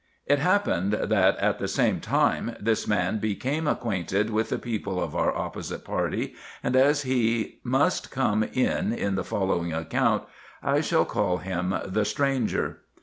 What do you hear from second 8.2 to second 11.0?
in in the following account, I